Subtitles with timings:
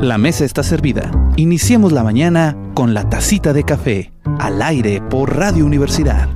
[0.00, 1.10] La mesa está servida.
[1.34, 6.28] Iniciemos la mañana con la tacita de café, al aire por Radio Universidad.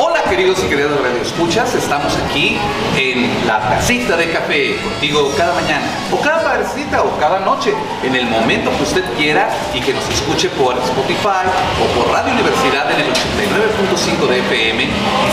[0.00, 2.56] Hola queridos y queridas Radio Escuchas, estamos aquí
[2.98, 7.72] en la tacita de café contigo cada mañana, o cada tardecita, o cada noche,
[8.02, 11.46] en el momento que usted quiera y que nos escuche por Spotify
[11.82, 14.88] o por Radio Universidad en el 89.5 de FM y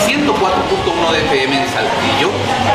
[0.07, 2.29] 104.1 de FM en Saltillo,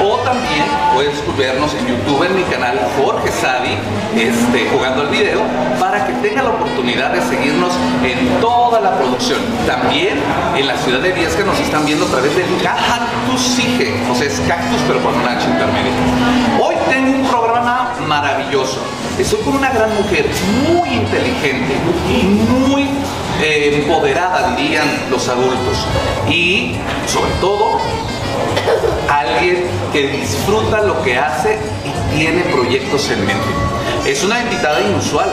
[0.04, 3.76] o también puedes vernos en YouTube en mi canal Jorge Sadi,
[4.16, 5.40] este, jugando el video,
[5.78, 7.72] para que tenga la oportunidad de seguirnos
[8.04, 9.38] en toda la producción.
[9.66, 10.18] También
[10.56, 14.26] en la ciudad de Viesca nos están viendo a través del Cactus Sige, o sea,
[14.26, 15.00] es cactus pero
[16.60, 18.80] Hoy tengo un programa maravilloso.
[19.18, 20.26] Estoy con una gran mujer
[20.68, 21.74] muy inteligente
[22.08, 22.88] y muy
[23.42, 25.86] eh, empoderada, dirían los adultos.
[26.28, 27.78] Y sobre todo,
[29.08, 33.48] alguien que disfruta lo que hace y tiene proyectos en mente.
[34.06, 35.30] Es una invitada inusual.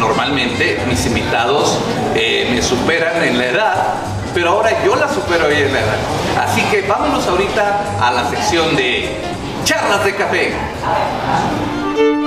[0.00, 1.78] Normalmente mis invitados
[2.14, 3.94] eh, me superan en la edad,
[4.38, 5.96] pero ahora yo la supero a ella en la edad.
[6.40, 9.16] Así que vámonos ahorita a la sección de
[9.64, 10.52] charlas de café.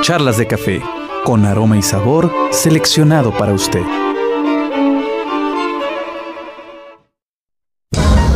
[0.02, 0.82] Charlas de café,
[1.24, 3.84] con aroma y sabor seleccionado para usted.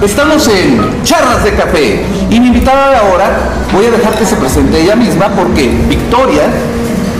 [0.01, 3.29] Estamos en Charlas de Café y mi invitada de ahora
[3.73, 6.43] voy a dejar que se presente ella misma porque Victoria,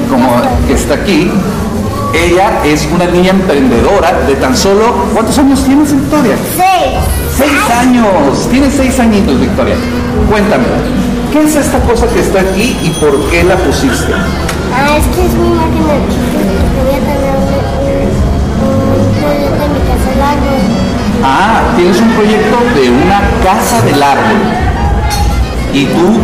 [0.09, 1.29] como que está aquí,
[2.15, 4.93] ella es una niña emprendedora de tan solo...
[5.13, 6.35] ¿Cuántos años tienes, Victoria?
[6.55, 6.97] Seis.
[7.35, 8.47] Seis años.
[8.49, 9.75] Tienes seis añitos, Victoria.
[10.29, 10.65] Cuéntame,
[11.31, 14.13] ¿qué es esta cosa que está aquí y por qué la pusiste?
[14.73, 16.55] Ah, es que es mi máquina de chiquita.
[16.75, 17.45] Quería tener un,
[19.21, 20.59] proyecto en mi casa del árbol.
[21.23, 24.39] Ah, tienes un proyecto de una casa del árbol.
[25.73, 26.17] Y tú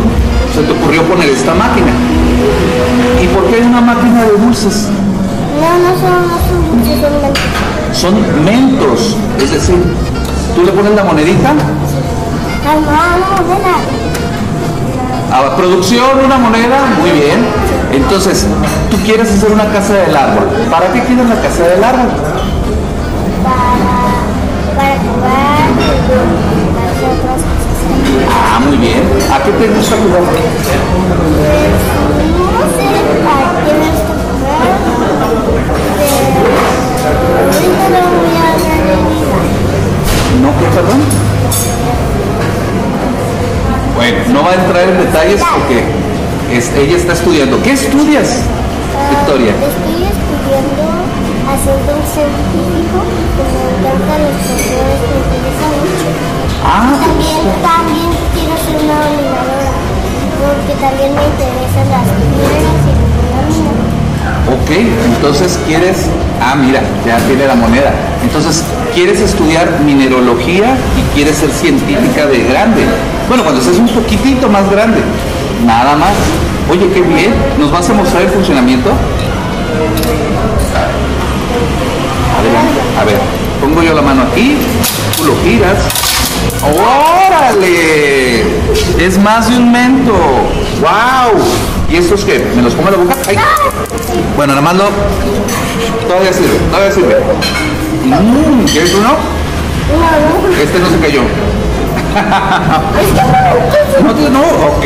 [0.54, 1.92] se te ocurrió poner esta máquina.
[3.22, 4.88] ¿Y por qué hay una máquina de dulces?
[5.60, 6.36] No, no son, no
[7.00, 7.44] son mentos.
[7.92, 9.16] Son mentos.
[9.38, 9.80] Es decir,
[10.54, 11.50] tú le pones la monedita.
[12.64, 13.52] Ah, no, no.
[15.36, 16.78] A producción, una moneda.
[17.00, 17.46] Muy bien.
[17.92, 18.46] Entonces,
[18.90, 20.44] tú quieres hacer una casa del árbol.
[20.70, 22.08] ¿Para qué quieres la casa del árbol?
[23.42, 24.12] Para,
[24.76, 27.52] para jugar y para hacer otras cosas.
[28.30, 29.02] Ah, muy bien.
[29.32, 30.22] ¿A qué te gusta jugar?
[37.12, 39.36] No voy a hablar de vida.
[40.42, 41.00] ¿No qué, perdón?
[43.96, 45.84] Bueno, no va a entrar en detalles porque
[46.56, 47.62] es- ella está estudiando.
[47.62, 48.42] ¿Qué estudias,
[49.10, 49.52] Victoria?
[49.52, 50.84] Ah, Estoy estudiando
[51.52, 52.98] haciendo un científico
[53.36, 56.08] como me encantan los profesores me interesa mucho.
[56.64, 59.74] Ah, También, también quiero ser una oligadora
[60.40, 63.81] porque también me interesan las piedras y la.
[64.48, 64.70] Ok.
[65.14, 66.06] Entonces quieres...
[66.40, 67.92] Ah, mira, ya tiene la moneda.
[68.22, 68.64] Entonces,
[68.94, 72.82] quieres estudiar minerología y quieres ser científica de grande.
[73.28, 75.00] Bueno, cuando seas un poquitito más grande.
[75.64, 76.12] Nada más.
[76.70, 77.32] Oye, qué bien.
[77.58, 78.90] ¿Nos vas a mostrar el funcionamiento?
[82.38, 82.80] Adelante.
[83.00, 83.18] A ver,
[83.60, 84.56] pongo yo la mano aquí,
[85.16, 85.78] tú lo giras.
[86.62, 88.42] ¡Órale!
[88.98, 90.12] Es más de un mento.
[90.80, 91.40] ¡Wow!
[91.90, 92.44] ¿Y estos qué?
[92.56, 93.16] ¿Me los pongo en la boca?
[94.36, 94.76] Bueno, nada más.
[96.06, 97.16] Todavía sirve, todavía sirve.
[98.04, 99.08] Mm, ¿Quieres uno?
[99.08, 99.14] No,
[100.50, 101.22] no, Este no se cayó.
[104.02, 104.84] no, No, ok.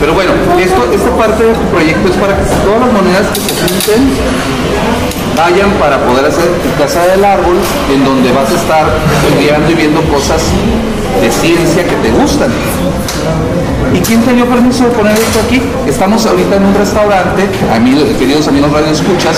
[0.00, 3.40] Pero bueno, esto, esta parte de tu proyecto es para que todas las monedas que
[3.40, 4.10] se junten
[5.36, 7.56] vayan para poder hacer tu casa del árbol
[7.92, 8.86] en donde vas a estar
[9.28, 10.42] estudiando y viendo cosas
[11.20, 12.50] de ciencia que te gustan.
[13.92, 15.60] ¿Y quién te dio permiso de poner esto aquí?
[15.86, 19.36] Estamos ahorita en un restaurante, amigos, queridos amigos Radio Escuchas,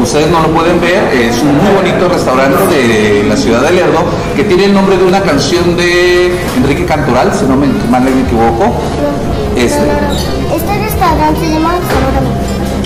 [0.00, 4.04] ustedes no lo pueden ver, es un muy bonito restaurante de la ciudad de Lerdo
[4.36, 8.10] que tiene el nombre de una canción de Enrique Cantoral, si no me, mal me
[8.10, 8.74] equivoco.
[9.56, 9.80] Este.
[10.54, 11.74] Este restaurante se llama.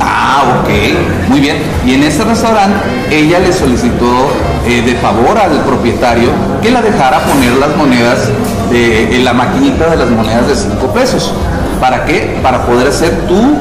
[0.01, 1.57] Ah, ok, muy bien.
[1.85, 2.79] Y en ese restaurante
[3.11, 4.31] ella le solicitó
[4.67, 6.31] eh, de favor al propietario
[6.63, 8.31] que la dejara poner las monedas
[8.71, 11.33] de en la maquinita de las monedas de 5 pesos.
[11.81, 12.39] ¿Para qué?
[12.43, 13.57] Para poder hacer tu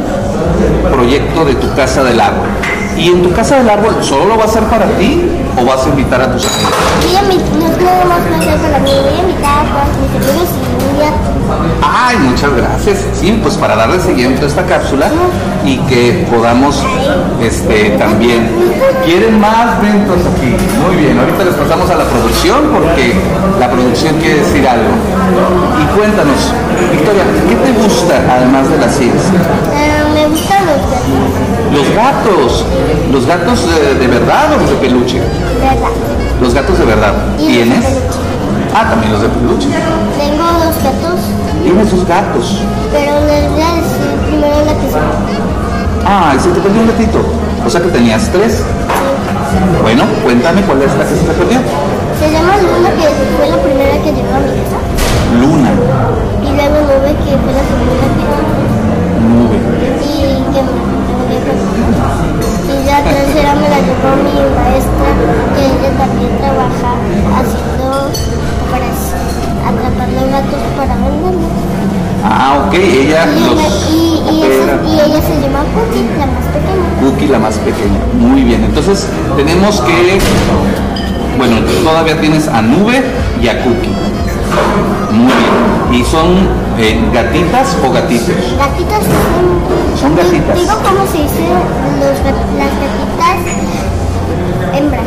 [0.91, 2.47] proyecto de tu casa del árbol.
[2.97, 5.23] ¿Y en tu casa del árbol solo lo va a hacer para ti
[5.55, 6.73] o vas a invitar a tus amigos?
[7.13, 10.66] No más para mí, voy a invitar a todos mis amigos
[11.81, 13.05] Ay, muchas gracias.
[13.13, 15.09] Sí, pues para darle seguimiento a esta cápsula
[15.65, 16.83] y que podamos
[17.41, 18.49] este, también.
[19.05, 20.55] ¿Quieren más ventos aquí?
[20.85, 23.13] Muy bien, ahorita les pasamos a la producción porque
[23.59, 24.89] la producción quiere decir algo.
[25.81, 26.51] Y cuéntanos,
[26.91, 29.31] Victoria, ¿qué te gusta además de las ciencias?
[29.73, 32.65] Eh, me gustan los gatos, Los gatos.
[33.11, 35.19] ¿Los gatos eh, de verdad o los de peluche?
[35.19, 35.77] ¿verdad?
[36.41, 37.13] Los gatos de verdad.
[37.37, 37.85] De ¿Tienes?
[38.73, 39.67] Ah, también los de peluche.
[40.17, 41.19] Tengo dos gatos,
[41.63, 42.61] Tienes dos gatos.
[42.91, 44.97] pero les voy a decir primero la que se
[46.05, 47.19] Ah, y se te perdió un gatito.
[47.65, 48.63] O sea que tenías tres.
[49.81, 51.59] Bueno, cuéntame cuál es la que se te perdió.
[52.19, 54.77] Se llama Luna, que fue la primera que llegó a mi casa.
[82.07, 83.03] Todavía tienes a Nube
[83.41, 83.91] y a Cookie.
[85.11, 86.01] Muy bien.
[86.01, 86.37] ¿Y son
[86.77, 88.29] eh, gatitas o gatitos?
[88.57, 89.99] Gatitas son...
[89.99, 90.55] Son gatitas.
[90.57, 91.47] Digo cómo se dice
[91.99, 93.37] los, gat- las gatitas
[94.77, 95.03] hembras.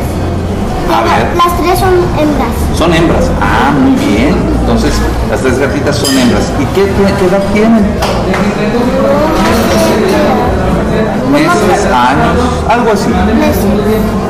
[0.93, 1.35] A ver.
[1.37, 2.53] Las tres son hembras.
[2.77, 3.31] Son hembras.
[3.41, 4.35] Ah, muy bien.
[4.59, 4.93] Entonces,
[5.31, 6.51] las tres gatitas son hembras.
[6.59, 7.85] ¿Y qué, qué- edad tienen?
[11.31, 12.37] Meses, años,
[12.69, 13.09] algo así.
[13.09, 13.63] Meses,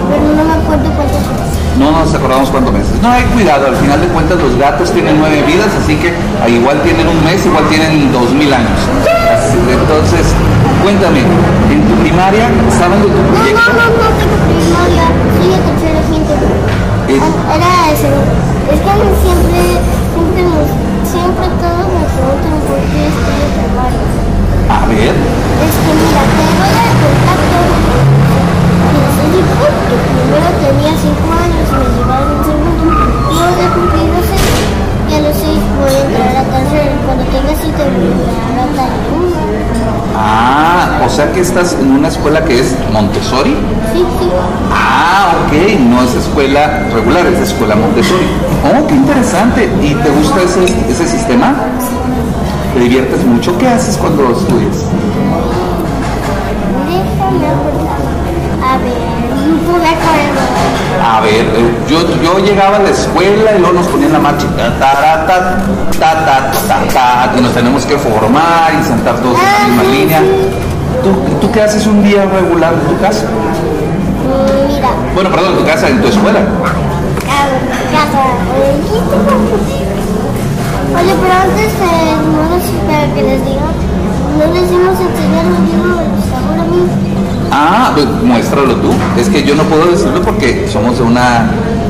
[0.09, 1.40] pero no me acuerdo cuántos son.
[1.81, 2.94] No nos acordamos cuántos meses.
[3.01, 6.13] No hay cuidado, al final de cuentas los gatos tienen nueve vidas, así que
[6.44, 8.78] ah, igual tienen un mes, igual tienen dos mil años.
[9.01, 10.30] Así- Entonces,
[10.83, 11.22] cuéntame,
[11.74, 12.45] en tu primaria,
[12.78, 13.74] ¿saben de tu No, no, proyecto?
[13.74, 15.06] no, no tengo primaria.
[15.36, 16.00] Soy de tercero
[17.12, 18.07] Ah, Era ese.
[18.07, 18.94] Es que
[19.25, 19.60] siempre,
[20.13, 20.44] siempre,
[21.04, 24.06] siempre todos me preguntan por qué estoy en primaria.
[24.69, 25.12] A ver,
[25.66, 28.20] Es que mira, te voy a contar todo.
[28.91, 32.83] Primero tenía 5 años y me llevaron en segundo.
[33.31, 34.41] Luego de cumplir los 6
[35.09, 35.47] y a los 6
[35.79, 36.91] voy a entrar a tercero.
[37.05, 39.01] Cuando tenga 7 voy a entrar a
[40.15, 43.55] ah, o sea que estás en una escuela que es Montessori.
[43.93, 44.29] Sí, sí.
[44.71, 48.27] Ah, ok, no es escuela regular, es escuela Montessori.
[48.63, 49.69] Oh, qué interesante.
[49.81, 51.55] ¿Y te gusta ese, ese sistema?
[52.73, 53.57] ¿Te diviertes mucho?
[53.57, 54.85] ¿Qué haces cuando estudias?
[61.91, 65.57] Yo, yo llegaba a la escuela y luego nos ponían la marcha ta, ta, ta,
[65.99, 69.83] ta, ta, ta, ta, y nos tenemos que formar y sentar todos en la misma
[69.97, 70.21] línea.
[71.03, 71.11] ¿Tú,
[71.41, 73.25] ¿Tú qué haces un día regular en tu casa?
[74.69, 76.39] Mira, Bueno, perdón, en tu casa, en tu escuela.
[76.39, 77.61] a ver,
[77.91, 78.23] casa.
[78.71, 79.51] ¿y tú cómo?
[80.97, 83.67] Oye, pero antes eh, no les para que les diga,
[84.38, 86.88] no les dimos enseñar un libro de sabor a mí.
[87.51, 88.93] Ah, pues muéstralo tú.
[89.17, 91.49] Es que yo no puedo decirlo porque somos de una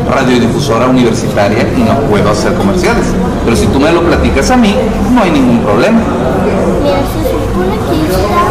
[0.10, 3.06] radiodifusora universitaria y no puedo hacer comerciales.
[3.46, 4.76] Pero si tú me lo platicas a mí,
[5.14, 6.00] no hay ningún problema.
[6.84, 8.42] Mira, se supone que esta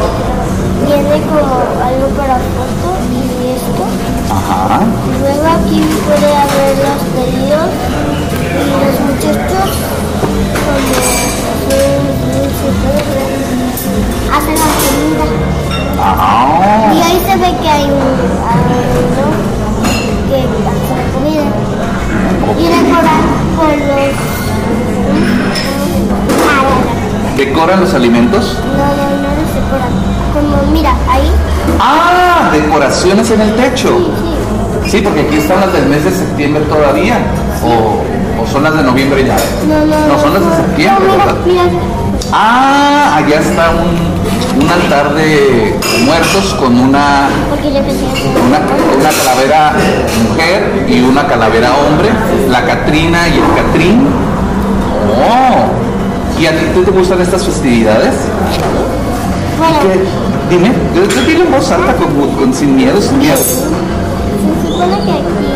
[0.87, 1.55] viene como
[1.85, 3.14] algo para foto y
[3.55, 3.85] esto.
[4.31, 4.81] Ajá.
[5.20, 7.69] Luego aquí puede haber los pedidos
[8.50, 9.69] y los muchachos
[10.64, 10.99] cuando
[13.50, 15.26] hacen- hacen la comida.
[16.02, 16.93] Ah.
[16.94, 17.91] Y ahí se ve que hay un
[20.31, 20.80] que hace la comida.
[22.58, 23.23] Y decoran
[23.56, 24.11] con los...
[27.37, 28.59] ¿Decoran los alimentos?
[28.64, 28.83] no, no,
[29.23, 29.92] no los decoran.
[30.35, 31.30] Como, mira, ahí.
[31.80, 33.88] Ah, decoraciones en el techo.
[33.99, 34.04] Sí,
[34.85, 34.90] sí.
[34.90, 37.19] Sí, porque aquí están las del mes de septiembre todavía.
[37.62, 38.02] O,
[38.42, 39.37] o son las de noviembre ya.
[39.69, 41.40] No, no, No, son las de septiembre, no, mira, ¿verdad?
[41.47, 41.62] mira.
[42.33, 44.10] Ah, allá está un,
[44.61, 45.75] un altar de
[46.05, 47.29] muertos con una,
[48.47, 48.61] una,
[48.99, 49.73] una calavera
[50.29, 52.11] mujer y una calavera hombre,
[52.49, 54.09] la Catrina y el Catrín.
[55.17, 58.14] Oh, ¿y a ti tú te gustan estas festividades?
[59.59, 60.55] Bueno, ¿Qué?
[60.55, 63.37] Dime, yo, yo en voz alta, con, con- sin miedo, sin miedo.
[63.37, 63.43] se
[64.67, 65.49] supone que aquí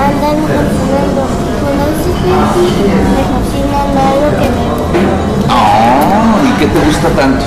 [0.00, 1.22] andan cocinando.
[1.60, 2.66] Cuando estoy aquí,
[3.14, 5.52] me cocinan algo que me gusta.
[5.52, 7.44] Oh, ¿y qué te gusta tanto?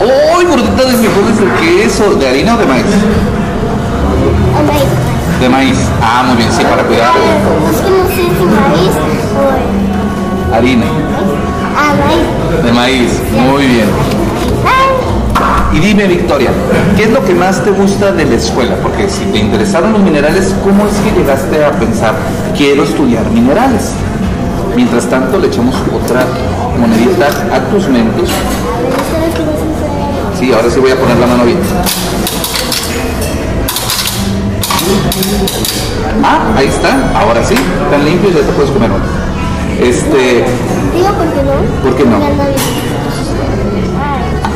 [0.00, 2.14] ¡Uy, gordita de frijoles de queso!
[2.14, 2.84] ¿De harina o de maíz?
[4.58, 4.82] O maíz.
[5.40, 5.78] De maíz.
[6.02, 7.12] Ah, muy bien, sí, para cuidar.
[7.72, 8.92] Es que no sé si maíz
[10.50, 10.86] o Harina.
[11.76, 12.64] Ah, maíz.
[12.64, 13.22] De maíz.
[13.32, 13.88] Muy bien.
[15.72, 16.50] Y dime, Victoria,
[16.96, 18.76] ¿qué es lo que más te gusta de la escuela?
[18.82, 22.14] Porque si te interesaron los minerales, ¿cómo es que llegaste a pensar,
[22.54, 23.92] quiero estudiar minerales?
[24.76, 26.26] Mientras tanto, le echamos otra
[26.78, 28.28] monedita a tus mentos.
[28.30, 28.32] a
[28.82, 29.64] ver, ¿sabes qué vas a
[30.32, 30.38] hacer?
[30.38, 31.58] Sí, ahora sí voy a poner la mano bien.
[36.24, 37.10] Ah, ahí está.
[37.18, 37.54] Ahora sí,
[37.90, 39.04] tan limpio ya te puedes comer uno.
[39.80, 40.44] Este,
[40.94, 41.82] Digo, ¿por qué no?
[41.82, 42.18] ¿Por qué no?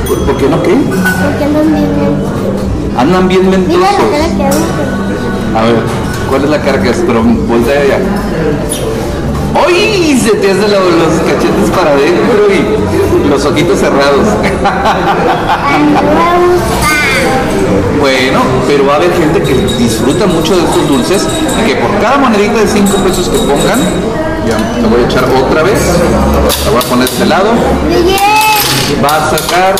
[0.08, 0.74] ¿por, por qué no qué?
[0.74, 1.88] Porque andan bien.
[1.96, 2.14] bien.
[2.98, 4.10] Andan bien Mira la mentosos.
[4.10, 5.58] cara que hago.
[5.58, 5.74] A ver,
[6.28, 7.02] ¿cuál es la cara que es?
[7.06, 7.98] Pero voltea allá.
[9.66, 10.18] ¡Ay!
[10.22, 12.52] Se te hacen lo- los cachetes para adentro y
[13.28, 14.26] los ojitos cerrados.
[14.26, 14.36] No.
[18.00, 21.26] Bueno, pero va a haber gente que disfruta mucho de estos dulces,
[21.66, 23.80] que por cada monedita de 5 pesos que pongan,
[24.46, 25.80] ya te voy a echar otra vez,
[26.64, 27.50] la voy a poner de este lado,
[29.02, 29.74] va a sacar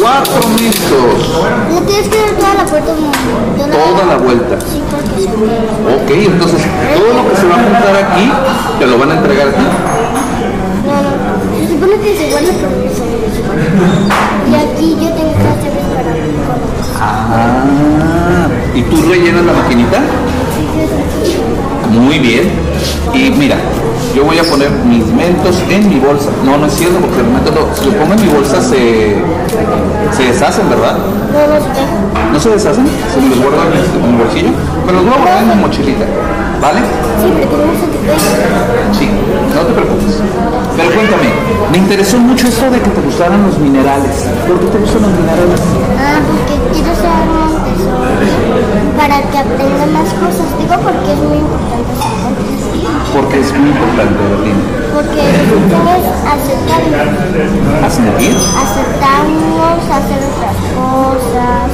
[0.00, 1.28] 4 minutos,
[1.74, 2.64] le tienes que dar toda la
[3.62, 4.56] una toda la vuelta.
[5.20, 5.26] Sí.
[5.26, 6.62] Ok, entonces
[6.96, 8.32] todo lo que se va a juntar aquí,
[8.78, 9.62] te lo van a entregar a ti.
[10.86, 11.58] No, no.
[11.58, 12.86] Se supone que se guarda por mi
[14.50, 16.14] Y aquí yo tengo que hacer para
[17.02, 20.00] Ah, ¿y tú rellenas la maquinita?
[21.90, 22.69] Muy bien.
[23.14, 23.56] Y mira,
[24.14, 26.30] yo voy a poner mis mentos en mi bolsa.
[26.44, 29.16] No, no es cierto, porque los mentos, no- si lo pongo en mi bolsa se,
[30.16, 30.96] se deshacen, ¿verdad?
[30.98, 32.32] No, no.
[32.32, 32.86] ¿No se deshacen?
[33.12, 34.50] ¿Se me los guardo en mi, en mi bolsillo?
[34.86, 36.04] Me los voy a guardar en mi mochilita,
[36.62, 36.80] ¿vale?
[38.98, 39.08] Sí,
[39.52, 40.14] pero no te preocupes.
[40.76, 41.28] Pero cuéntame,
[41.72, 44.26] me interesó mucho esto de que te gustaran los minerales.
[44.48, 45.60] ¿Por qué te gustan los minerales?
[45.98, 48.62] Ah, porque quiero ser Montessori
[48.96, 50.48] para que aprenda más cosas.
[50.58, 51.92] Digo porque es muy importante.
[53.12, 54.54] Porque es muy importante, Berlín.
[54.94, 58.36] Porque tienes aceptarnos, ¿A sentir?
[58.36, 61.66] aceptarnos, hacer otras cosas,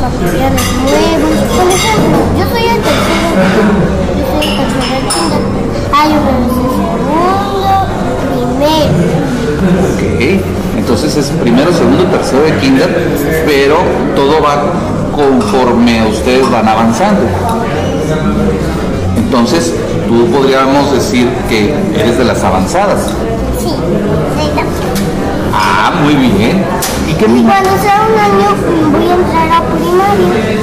[0.00, 1.36] materiales nuevos.
[1.56, 3.42] Por ejemplo, yo soy el tercero,
[4.16, 5.42] yo soy el tercero del kinder.
[5.92, 7.72] Hay uno segundo,
[8.32, 9.12] primero.
[9.92, 10.00] Ok,
[10.78, 12.90] entonces es primero, segundo, tercero de kinder,
[13.46, 13.76] pero
[14.16, 14.54] todo va
[15.14, 17.22] conforme ustedes van avanzando.
[19.16, 19.74] Entonces,
[20.12, 23.06] tú podríamos decir que eres de las avanzadas.
[23.58, 23.72] Sí,
[24.36, 24.62] neta.
[25.54, 26.64] Ah, muy bien.
[27.08, 28.48] ¿Y qué Y cuando sea un año
[28.92, 30.58] voy a entrar a primaria.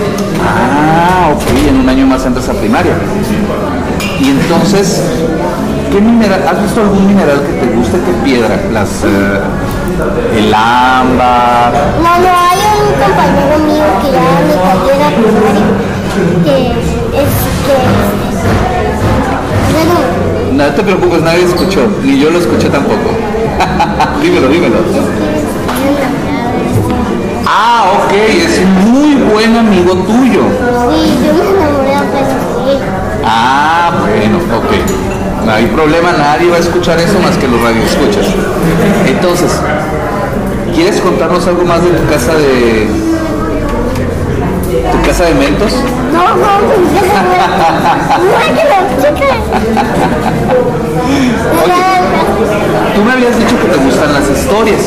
[0.46, 2.94] Ah, ok, en un año más entras a primaria.
[4.20, 5.02] Y entonces,
[5.92, 6.44] ¿qué mineral?
[6.48, 7.98] ¿Has visto algún mineral que te guste?
[8.06, 8.60] ¿Qué piedra?
[8.72, 9.40] Las, eh,
[10.38, 11.74] el ámbar.
[12.04, 15.90] No, no, hay un compañero mío que ya me cayó la primaria
[16.44, 16.72] que
[17.22, 17.32] es
[17.66, 18.19] que
[20.60, 23.12] No te preocupes, nadie escuchó, ni yo lo escuché tampoco.
[24.22, 24.76] dímelo, dímelo.
[27.48, 30.42] Ah, ok, es muy buen amigo tuyo.
[30.44, 32.44] sí, yo me enamoré apenas.
[33.24, 35.46] Ah, bueno, ok.
[35.46, 38.28] No hay problema, nadie va a escuchar eso más que los radioescuchas.
[39.08, 39.62] Entonces,
[40.76, 42.86] ¿quieres contarnos algo más de tu casa de.
[44.92, 45.74] Tu casa de mentos?
[46.14, 47.00] No, no, no, no,
[48.56, 49.36] que la chica.
[52.96, 54.82] Tú me habías dicho que te gustan las historias.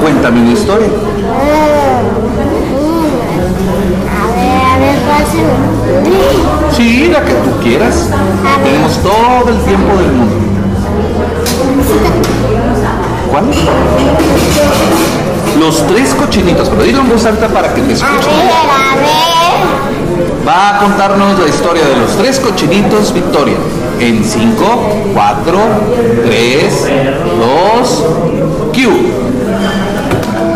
[0.00, 0.88] Cuéntame una historia.
[6.72, 8.08] Sí, la que tú quieras.
[8.64, 10.36] Tenemos todo el tiempo del mundo.
[13.30, 13.44] ¿Cuál?
[15.56, 18.32] Los tres cochinitos, pero dilo en voz alta para que te escuchen.
[20.46, 23.56] Va a contarnos la historia de los tres cochinitos Victoria.
[24.00, 25.58] En 5, 4,
[26.24, 26.88] 3,
[27.80, 28.04] 2,
[28.72, 28.78] Q.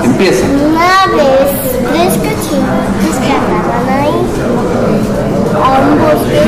[0.05, 0.47] Empieza.
[0.47, 1.51] Una vez,
[1.91, 4.17] tres cochinitos que andaban ahí
[5.55, 6.41] a un bosque,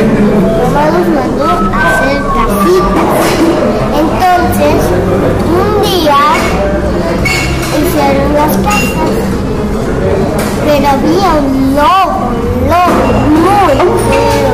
[0.63, 3.25] mamá los mandó a hacer casitas.
[3.99, 4.79] Entonces,
[5.51, 6.21] un día
[7.78, 9.12] hicieron las casas,
[10.64, 13.02] pero había un lobo, un lobo
[13.64, 14.52] muy feo.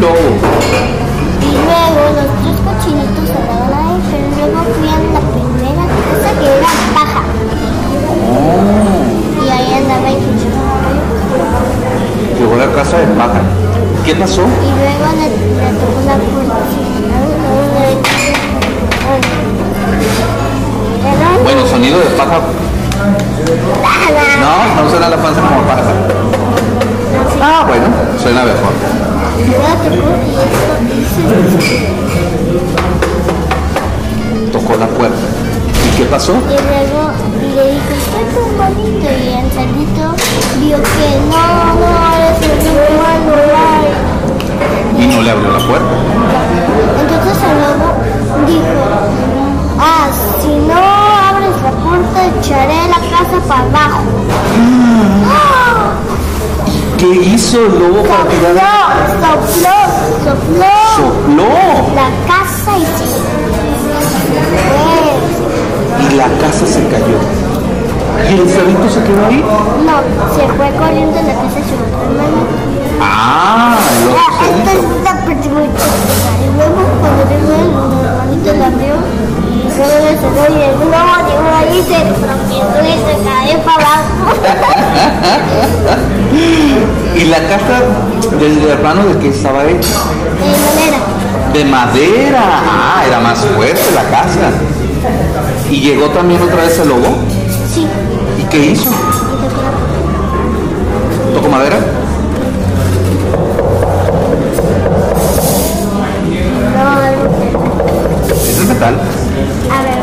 [0.00, 0.28] Lobo.
[1.40, 6.48] Y luego los tres cochinitos andaban ahí, pero luego fui a la primera casa que
[6.58, 7.22] era paja.
[9.44, 10.12] Y ahí andaba y
[12.38, 13.40] Llegó a la casa de paja.
[14.04, 14.42] ¿Qué pasó?
[14.42, 16.58] Y luego le, le tocó la puerta.
[21.48, 22.40] Bueno, sonido de paja.
[24.38, 25.82] No, no suena la panza como paja.
[27.40, 27.86] Ah, bueno,
[28.22, 28.74] suena mejor.
[34.52, 35.16] Tocó la puerta.
[35.86, 36.34] ¿Y qué pasó?
[36.34, 37.12] Y luego
[37.54, 39.08] le dijo, estoy tan bonito.
[39.08, 40.04] Y el cerdito
[40.60, 41.44] vio que no,
[41.80, 42.52] no, eres el
[42.94, 43.32] humano,
[44.98, 45.97] Y no le abrió la puerta.
[52.40, 54.02] echaré la casa para abajo.
[54.56, 54.98] Mm.
[56.98, 58.62] ¿Qué hizo el lobo sopló, para tirar la
[59.44, 59.78] Sopló,
[60.24, 61.52] sopló, sopló.
[61.94, 63.06] La casa y se...
[66.04, 67.18] Y la casa se cayó.
[68.30, 69.44] ¿Y el cerrito se quedó ahí?
[69.86, 70.02] No,
[70.34, 72.40] se fue corriendo en la casa de su hermano.
[73.00, 75.68] Ah, lo ah, Esto es la primera.
[76.42, 77.42] Y luego cuando el
[78.02, 78.94] hermanito la abrió,
[82.26, 84.12] rompió y se cayó para abajo.
[87.14, 87.82] ¿Y la casa
[88.38, 89.88] del hermano de qué estaba hecha?
[90.38, 90.98] De manera.
[91.52, 92.42] De madera.
[92.44, 94.50] Ah, era más fuerte la casa.
[95.70, 97.18] ¿Y llegó también otra vez el lobo?
[97.72, 97.86] Sí.
[98.38, 98.90] ¿Y qué hizo?
[101.34, 101.76] ¿Tocó madera?
[106.76, 107.02] No,
[108.34, 108.94] ¿Es el metal?
[109.70, 109.98] A ver.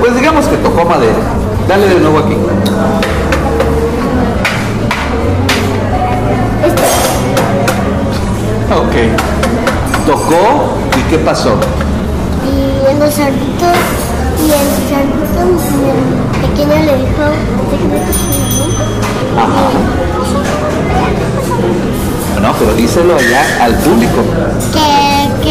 [0.00, 1.14] Pues digamos que tocó madera.
[1.68, 2.36] Dale de nuevo aquí.
[8.70, 8.94] Ok.
[10.06, 11.54] Tocó y qué pasó?
[12.44, 13.76] Y en los cerditos,
[14.40, 17.24] y el cerdito el pequeño le dijo,
[17.70, 18.12] déjame que
[19.36, 19.66] Ajá.
[22.42, 24.22] No, pero díselo allá al público.
[24.72, 25.05] que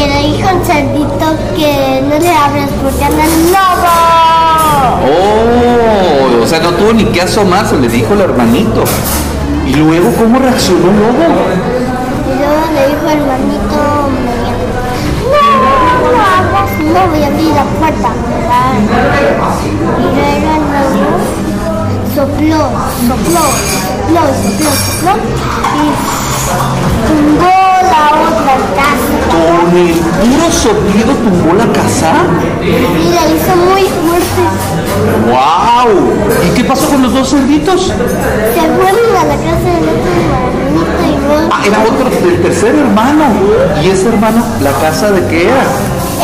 [0.08, 3.94] le dijo al cerdito que no le abras porque anda el lobo.
[5.08, 8.84] Oh, o sea, no tuvo ni que asomarse, le dijo el hermanito.
[9.66, 11.24] Y luego, ¿cómo reaccionó el lobo?
[12.24, 13.76] Y luego le dijo el hermanito
[15.32, 15.42] no,
[16.12, 16.36] no
[16.92, 18.10] no voy a abrir la puerta.
[18.28, 18.72] ¿verdad?".
[19.98, 21.36] Y luego el lobo
[22.14, 22.62] sopló,
[23.06, 23.44] sopló,
[24.06, 25.14] sopló, sopló, sopló
[25.76, 25.86] y
[27.06, 29.05] tumbó la otra casa.
[29.30, 32.12] Con el puro sonido tumbó la casa.
[32.62, 34.42] Y la hizo muy fuerte.
[35.26, 36.46] ¡Wow!
[36.46, 37.82] ¿Y qué pasó con los dos cerditos?
[37.86, 43.24] Se fueron a la casa del otro hermanito y Ah, era otro, el tercer hermano.
[43.82, 45.64] ¿Y ese hermano, la casa de qué era?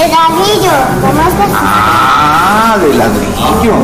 [0.04, 3.74] El ladrillo, como estos, Ah, de ladrillo.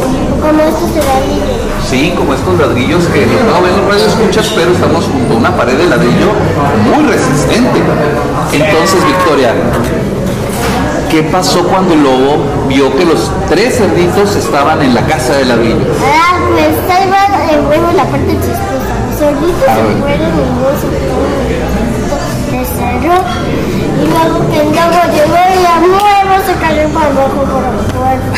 [0.40, 1.59] como estos ladrillos.
[1.88, 5.37] Sí, como estos ladrillos que no puedo ver en radio escuchas, pero estamos junto a
[5.37, 6.31] una pared de ladrillo
[6.92, 7.81] muy resistente.
[8.53, 9.53] Entonces, Victoria,
[11.11, 15.45] ¿qué pasó cuando el lobo vio que los tres cerditos estaban en la casa de
[15.47, 15.77] ladrillo?
[16.05, 16.77] Ah, pues
[17.11, 18.95] va el huevo la parte chistosa.
[19.09, 19.64] Los cerditos se
[20.03, 20.88] fueron y fueron, se
[22.79, 23.19] cerró.
[23.99, 27.71] Y luego que el lobo llegó y a nuevo se cayó para abajo por la
[27.99, 28.31] puerta.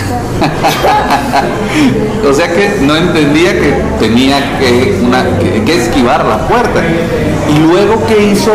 [2.28, 6.80] O sea que no entendía que tenía que, una- que- que esquivar la puerta.
[7.48, 8.52] ¿Y luego qué hizo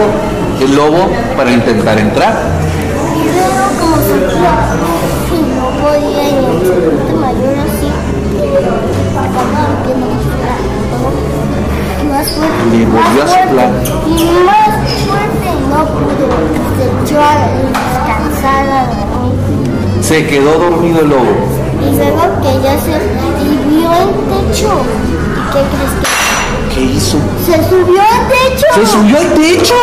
[0.61, 2.33] el lobo para intentar entrar?
[3.15, 4.53] Y luego como sopló
[5.31, 7.89] y no podía el cerdito mayor así,
[9.17, 9.65] acababa
[12.09, 12.63] más fuerte.
[12.73, 13.71] Y volvió a soplar.
[14.07, 14.09] Y
[14.45, 14.73] más
[15.05, 15.44] fuerte no.
[16.77, 20.03] Se echó a descansar a dormir.
[20.03, 21.35] Se quedó dormido el lobo.
[21.81, 24.69] Y luego que ya se y vio el techo.
[25.35, 26.05] ¿Y qué crees que?
[26.75, 27.17] ¿Qué hizo?
[27.45, 28.65] Se subió al techo.
[28.75, 29.75] ¿Se subió al techo?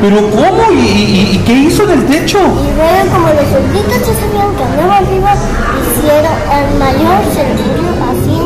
[0.00, 0.72] ¿Pero cómo?
[0.72, 2.38] ¿Y, y- y qué hizo en el techo?
[2.38, 5.32] Y luego como los solditos ya sabían que andaba arriba,
[5.78, 8.38] hicieron, el mayor se le ocurrió así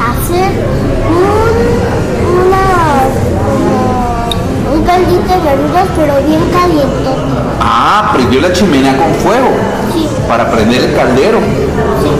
[0.00, 0.50] hacer
[1.10, 1.43] un,
[4.94, 7.22] como un caldito de verduras pero bien calientote.
[7.60, 9.48] Ah, prendió la chimenea con fuego
[9.92, 10.08] Sí.
[10.28, 11.38] para prender el caldero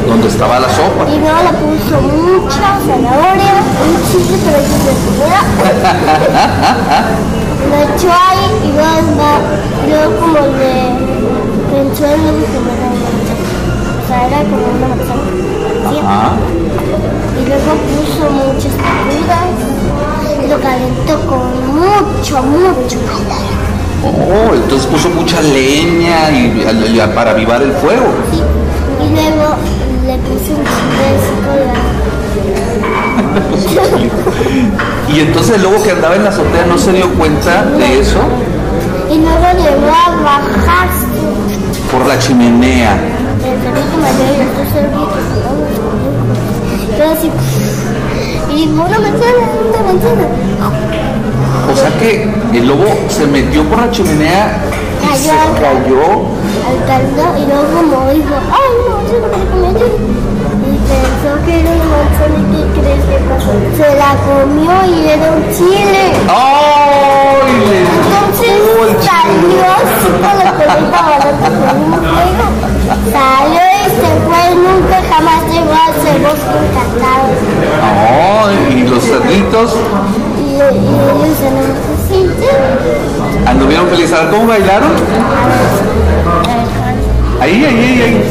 [0.09, 1.05] donde estaba la sopa.
[1.11, 5.41] Y luego le puso mucha zanahoria, un chile pero yo de primera.
[7.71, 9.29] Lo echó ahí y luego,
[9.89, 10.75] luego como le
[11.73, 12.75] pensó en lo que me.
[13.97, 15.23] O sea, era como una manzana.
[15.89, 15.97] ¿sí?
[17.41, 19.49] Y luego puso muchas verduras
[20.49, 21.41] lo calentó con
[21.77, 23.55] mucho, mucho calor.
[24.05, 28.07] oh, entonces puso mucha leña y, y- y- para avivar el fuego.
[28.31, 28.41] ¿sí?
[29.05, 29.57] Y luego
[30.07, 31.09] le puso un chile
[35.15, 38.19] Y entonces el lobo que andaba en la azotea no se dio cuenta de eso
[39.11, 41.07] Y luego llegó a bajarse
[41.91, 42.93] por la chimenea.
[42.95, 45.25] el cerdito mayor y cerditos.
[46.97, 47.31] Pero así,
[48.55, 50.27] y dijo, una manzana, una manzana.
[51.73, 54.59] O sea que el lobo se metió por la chimenea
[55.13, 55.55] y se Cayó.
[55.55, 56.05] cayó.
[56.69, 59.29] al caldo y luego como dijo, ay no, yo no
[59.61, 59.93] me ayer.
[60.65, 63.53] Y pensó que era una manzana y ¿qué crees que pasó?
[63.77, 66.05] Se la comió y era un chile.
[66.29, 67.53] ¡Ay!
[67.85, 68.57] Entonces
[69.05, 72.47] salió así con la pelota barata con un fuego.
[73.13, 77.27] Salió se fue y nunca jamás llegó a ese bosque encantado.
[77.83, 78.57] ¡Ay!
[78.79, 79.77] Y los cerditos
[80.39, 81.39] Y, y ellos
[83.47, 84.91] anduvieron ver, ¿Cómo bailaron?
[87.41, 88.25] Ahí, ahí, ahí, ahí.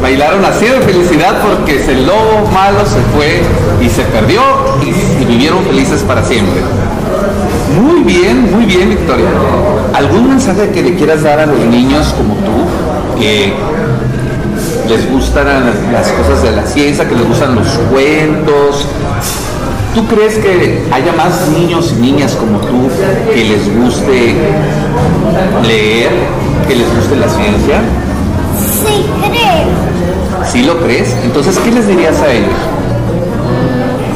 [0.00, 3.42] Bailaron así de felicidad porque ese lobo malo se fue
[3.84, 4.40] y se perdió
[4.82, 6.60] y, y vivieron felices para siempre.
[7.80, 9.28] Muy bien, muy bien, Victoria.
[9.94, 13.52] ¿Algún mensaje que le quieras dar a los niños como tú que
[14.90, 15.46] les gustan
[15.92, 18.88] las cosas de la ciencia, que les gustan los cuentos.
[19.94, 22.90] ¿Tú crees que haya más niños y niñas como tú
[23.32, 24.34] que les guste
[25.62, 26.10] leer,
[26.66, 27.80] que les guste la ciencia?
[28.58, 30.50] Sí, creo.
[30.50, 31.14] ¿Sí lo crees?
[31.22, 32.48] Entonces, ¿qué les dirías a ellos?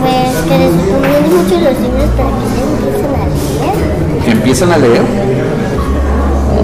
[0.02, 3.18] Pues que les recomiendo mucho los libros para que empiecen a
[4.08, 4.22] leer.
[4.24, 5.02] ¿Que empiezan a leer?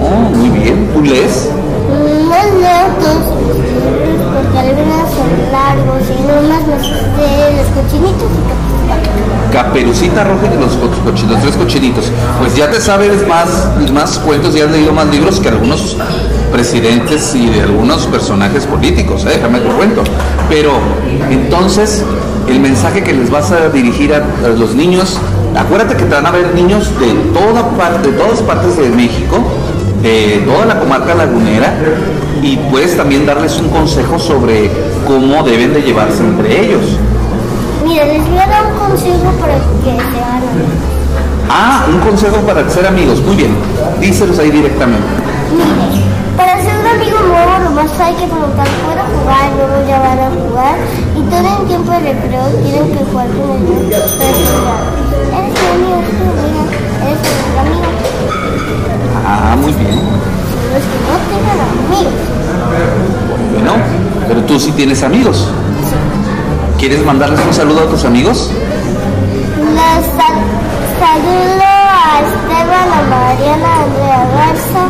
[0.01, 0.89] Oh, muy bien.
[0.93, 1.49] ¿Tú lees?
[2.61, 3.41] Los
[4.33, 9.51] porque algunos son largos y me sé los cochinitos y.
[9.51, 12.11] Caperucita Roja y los, los tres cochinitos.
[12.39, 15.97] Pues ya te sabes más, más cuentos, ya has leído más libros que algunos
[16.51, 19.33] presidentes y de algunos personajes políticos, ¿eh?
[19.35, 20.03] déjame te cuento.
[20.47, 20.71] Pero
[21.29, 22.03] entonces,
[22.47, 25.17] el mensaje que les vas a dirigir a, a los niños,
[25.57, 29.37] acuérdate que te van a ver niños de toda parte, de todas partes de México,
[30.01, 31.73] de toda la comarca lagunera,
[32.41, 34.69] y puedes también darles un consejo sobre
[35.05, 36.81] cómo deben de llevarse entre ellos.
[37.85, 40.91] Mira, les voy a dar un consejo para que se hagan.
[41.49, 43.21] Ah, un consejo para ser amigos.
[43.21, 43.55] Muy bien.
[43.99, 45.03] Díselos ahí directamente.
[45.51, 46.03] Mire,
[46.37, 49.51] para ser un amigo nuevo nomás hay que preguntar, ¿puedo jugar?
[49.57, 50.75] Luego ya van a jugar.
[51.15, 54.81] Y todo el tiempo de recreo tienen que jugar con el niño para jugar.
[55.37, 56.63] Eres mi amigo, eres mi amiga,
[57.05, 57.85] eres mi amigo.
[59.27, 60.40] Ah, muy bien.
[60.71, 62.13] Los que no tengan amigos.
[63.53, 63.73] Bueno,
[64.27, 65.47] pero tú sí tienes amigos.
[66.79, 68.49] ¿Quieres mandarles un saludo a tus amigos?
[69.75, 70.43] Les sal-
[70.99, 74.83] saludo a Esteban, a Mariana, a Andrea Garza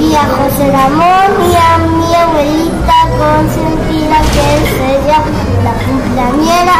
[0.00, 5.18] y a José Ramón y a mi abuelita consentida que es ella,
[5.64, 6.76] la cumpleañera.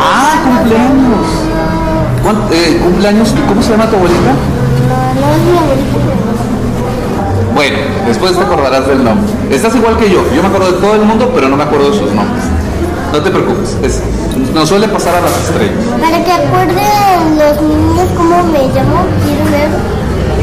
[0.00, 1.26] Ah, cumpleaños.
[2.24, 3.34] ¿Cuán- eh, ¿Cumpleaños?
[3.48, 4.32] ¿Cómo se llama tu abuelita?
[4.32, 6.31] No, no es mi abuelita,
[7.54, 9.30] Bueno, después te acordarás del nombre.
[9.50, 10.22] Estás igual que yo.
[10.34, 12.44] Yo me acuerdo de todo el mundo, pero no me acuerdo de sus nombres.
[13.12, 13.76] No te preocupes.
[13.82, 14.00] es-
[14.54, 15.84] nos suele pasar a las estrellas.
[16.00, 19.68] Para que acuerden los niños cómo me llamo, quiero ver,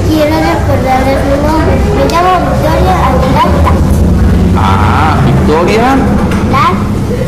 [0.07, 1.75] quiero recordarles mi nombre.
[1.97, 3.49] Me llamo Victoria Aguilar
[4.57, 5.87] Ah, Victoria.
[6.51, 6.75] Dan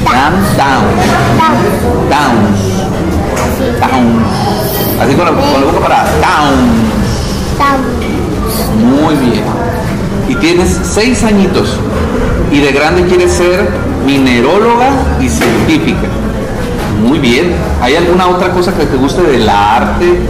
[0.06, 0.58] Downs.
[0.58, 0.98] Downs.
[2.10, 2.60] Downs.
[5.02, 6.92] Así con la, con la boca para Downs.
[8.78, 9.44] Muy bien.
[10.30, 11.78] Y tienes seis añitos.
[12.52, 13.68] Y de grande quieres ser
[14.06, 16.08] mineróloga y científica.
[17.02, 17.56] Muy bien.
[17.82, 20.22] ¿Hay alguna otra cosa que te guste del arte?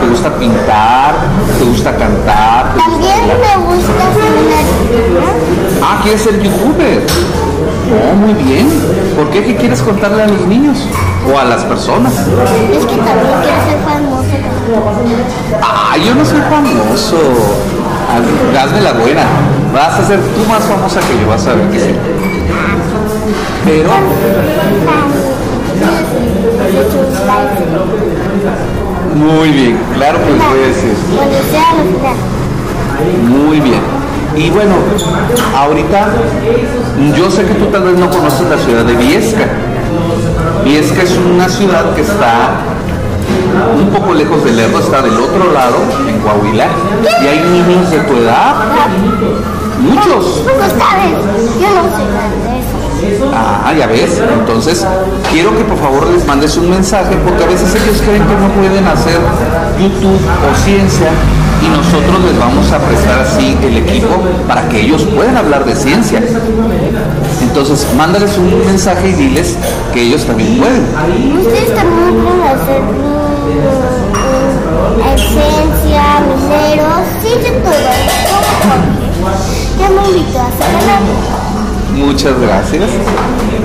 [0.00, 1.14] ¿Te gusta pintar?
[1.58, 2.74] ¿Te gusta cantar?
[2.74, 5.82] ¿Te gusta También me gusta ser.
[5.82, 7.02] Ah, ¿quieres ser youtuber?
[7.90, 8.68] Oh, muy bien.
[9.16, 9.44] ¿Por qué?
[9.44, 10.78] ¿Qué quieres contarle a los niños?
[11.32, 12.12] O a las personas.
[12.16, 14.20] Es que también quiero ser famosa.
[15.62, 17.18] Ah, yo no soy famoso.
[18.12, 19.22] Haz- Hazme la buena.
[19.72, 21.94] Vas a ser tú más famosa que yo, vas a ver que sí.
[23.64, 23.90] Pero,
[29.14, 30.94] muy bien, claro que les voy a decir.
[33.28, 33.80] Muy bien.
[34.36, 34.74] Y bueno,
[35.56, 36.08] ahorita
[37.16, 39.46] yo sé que tú tal vez no conoces la ciudad de Viesca.
[40.64, 42.50] Viesca es una ciudad que está
[43.76, 45.76] un poco lejos del Lerdo, está del otro lado,
[46.20, 46.66] en Coahuila,
[47.22, 48.54] y hay niños de tu edad,
[49.80, 50.44] muchos.
[51.60, 52.04] Yo no sé
[53.00, 53.30] de eso.
[53.34, 54.20] Ah, ya ves.
[54.38, 54.86] Entonces,
[55.32, 58.48] quiero que por favor les mandes un mensaje porque a veces ellos creen que no
[58.60, 59.18] pueden hacer
[59.78, 61.10] YouTube o ciencia
[61.62, 65.74] y nosotros les vamos a prestar así el equipo para que ellos puedan hablar de
[65.74, 66.22] ciencia.
[67.40, 69.56] Entonces, mándales un mensaje y diles
[69.92, 70.84] que ellos también pueden.
[71.38, 73.40] Ustedes también pueden hacer mm,
[76.42, 77.30] mineros, sí.
[79.78, 81.50] Ya me invito a.
[81.94, 82.88] Muchas gracias.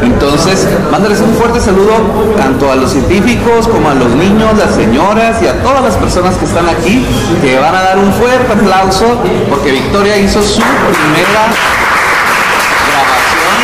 [0.01, 1.93] Entonces, mándales un fuerte saludo
[2.35, 6.35] tanto a los científicos como a los niños, las señoras y a todas las personas
[6.35, 7.05] que están aquí,
[7.41, 11.47] que van a dar un fuerte aplauso porque Victoria hizo su primera
[12.91, 13.55] grabación.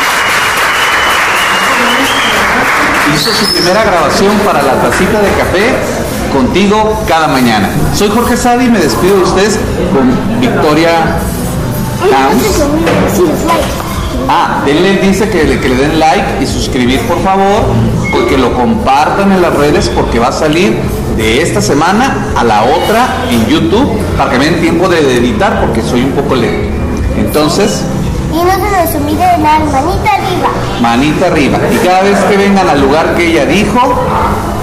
[3.13, 6.00] Hizo su primera grabación para la tacita de café
[6.31, 7.69] contigo cada mañana.
[7.93, 9.59] Soy Jorge Sadi y me despido de ustedes
[9.93, 10.91] con Victoria
[12.09, 12.47] likes.
[14.29, 17.65] Ah, denle, dice que le, que le den like y suscribir por favor,
[18.29, 20.77] que lo compartan en las redes porque va a salir
[21.17, 25.59] de esta semana a la otra en YouTube para que me den tiempo de editar
[25.59, 26.69] porque soy un poco lento.
[27.17, 27.83] Entonces,
[28.31, 30.49] Y no se nos olvide de dar manita arriba.
[30.81, 31.57] manita arriba.
[31.73, 33.79] Y cada vez que vengan al lugar que ella dijo,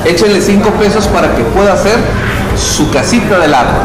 [0.04, 1.98] échenle 5 pesos para que pueda hacer
[2.56, 3.82] su casita del árbol.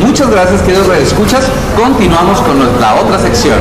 [0.00, 1.44] Muchas gracias queridos escuchas
[1.76, 3.58] continuamos con nuestra otra sección.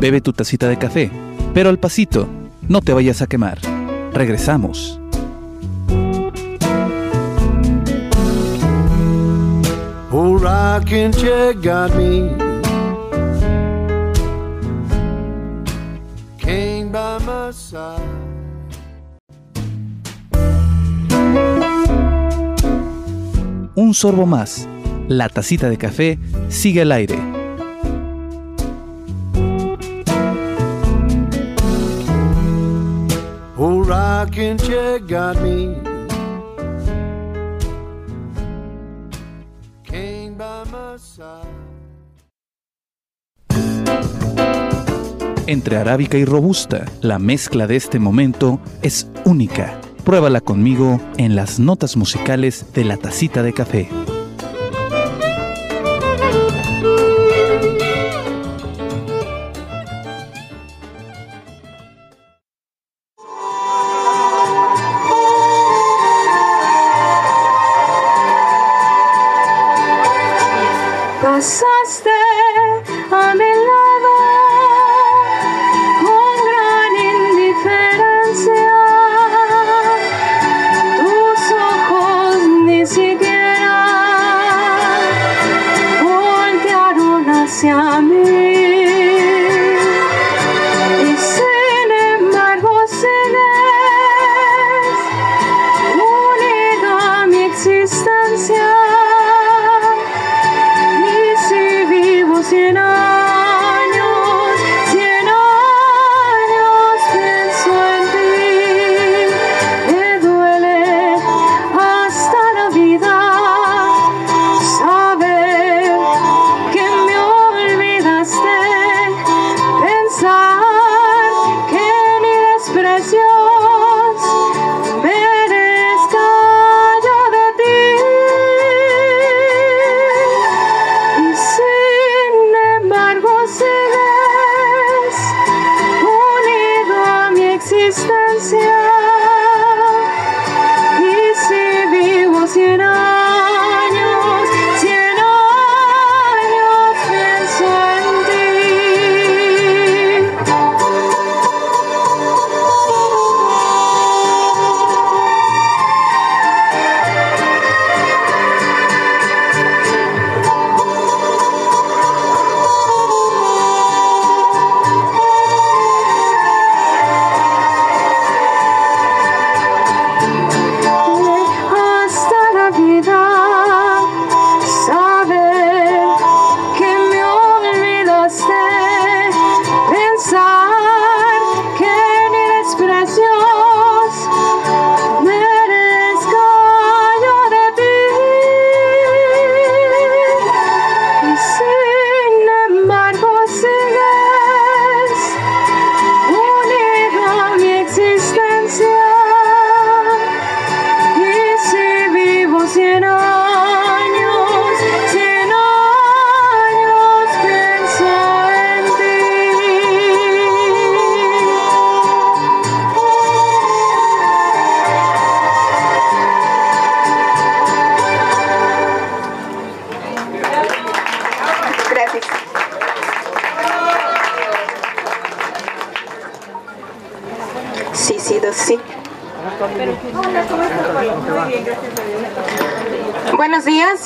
[0.00, 1.10] Bebe tu tacita de café,
[1.52, 2.28] pero al pasito,
[2.68, 3.58] no te vayas a quemar.
[4.12, 5.00] Regresamos.
[11.60, 12.47] Got me
[23.74, 24.68] Un sorbo más.
[25.08, 26.18] La tacita de café
[26.50, 27.18] sigue al aire.
[33.56, 35.87] Old rocking chair got me.
[45.48, 49.80] Entre arábica y robusta, la mezcla de este momento es única.
[50.04, 53.88] Pruébala conmigo en las notas musicales de la tacita de café.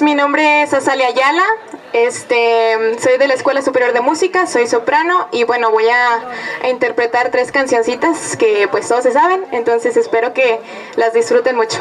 [0.00, 1.44] Mi nombre es Azalia Ayala.
[1.92, 6.20] Este, soy de la Escuela Superior de Música, soy soprano y bueno, voy a,
[6.62, 10.60] a interpretar tres cancioncitas que pues todos se saben, entonces espero que
[10.94, 11.80] las disfruten mucho.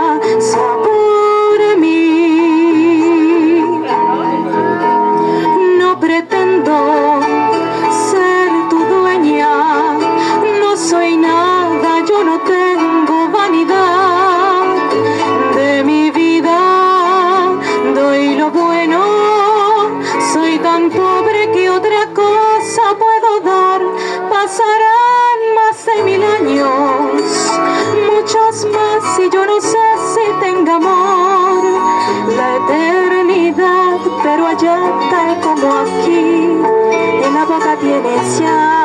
[38.37, 38.80] tienes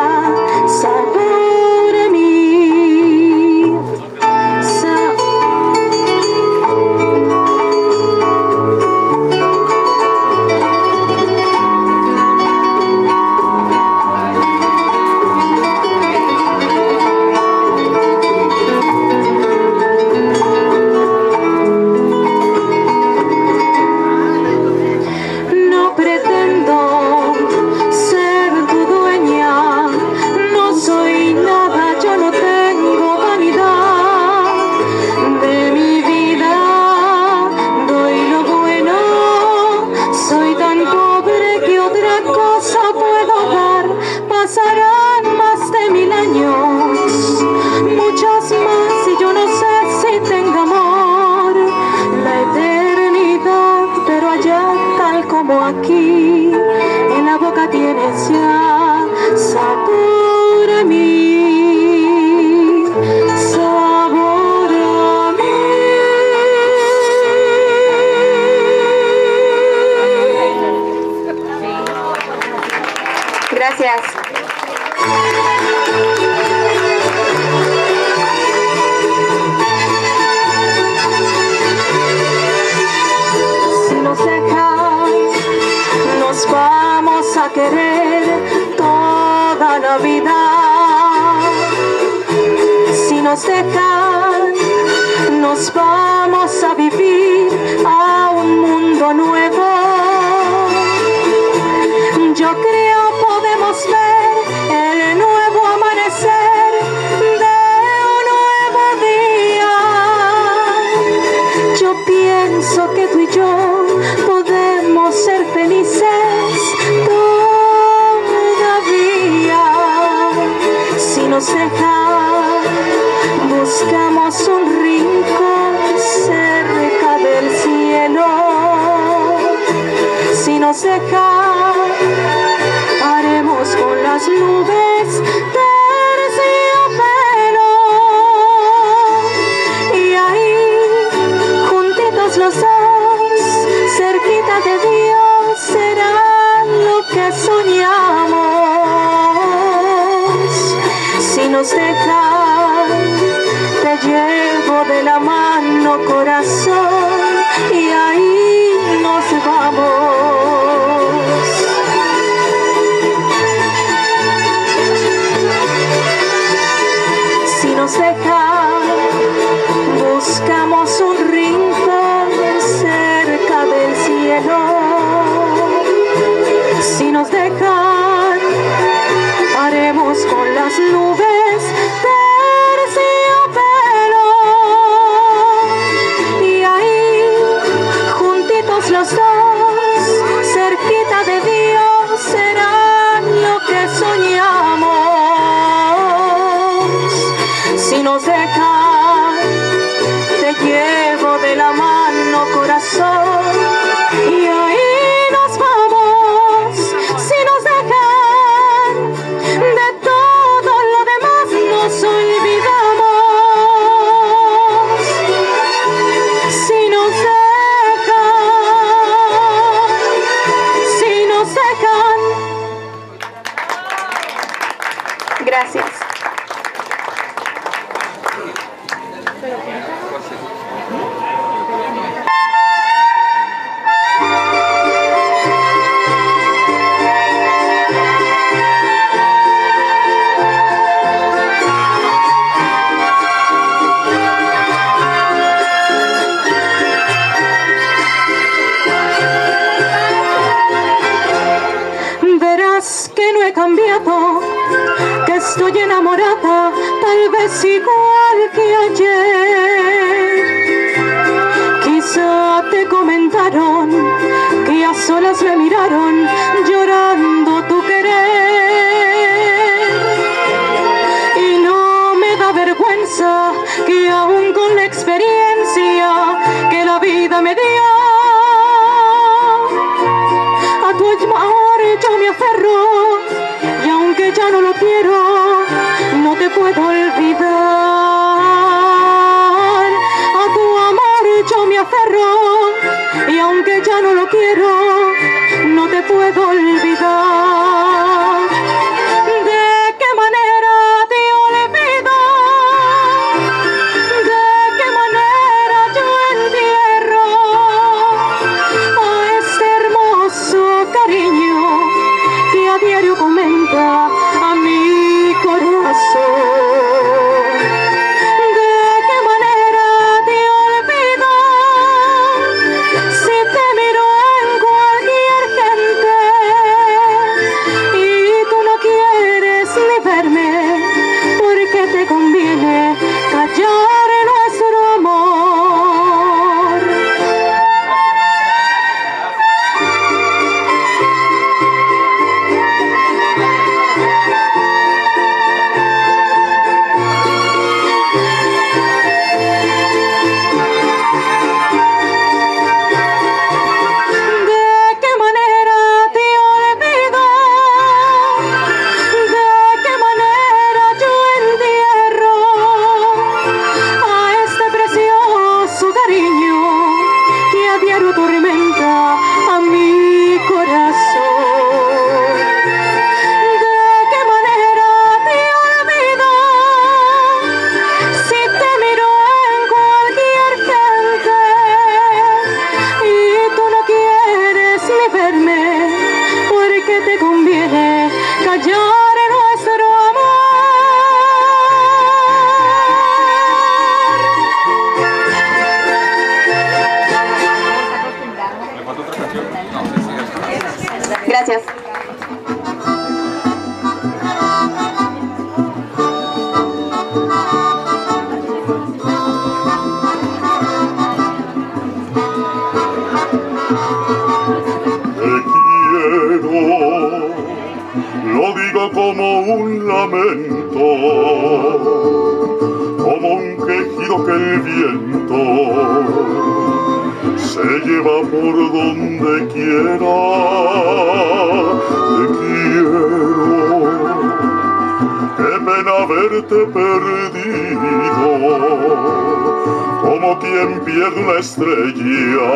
[440.03, 442.53] como quien pierde una estrella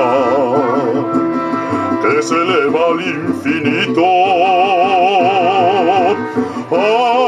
[2.02, 4.02] que se eleva al infinito.
[6.72, 7.19] Ah,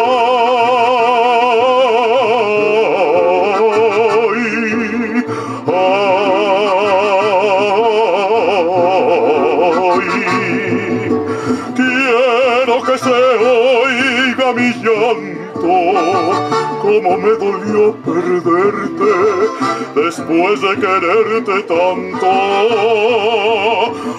[20.17, 22.27] después de quererte tanto.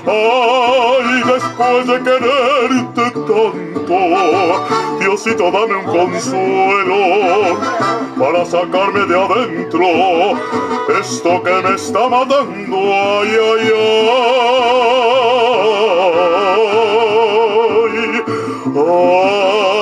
[0.07, 3.99] Ay, después de quererte tanto.
[4.99, 7.59] Diosito, dame un consuelo
[8.17, 9.85] para sacarme de adentro
[10.99, 12.77] esto que me está matando.
[12.77, 14.09] Ay, ay, ay.
[18.75, 19.72] ay.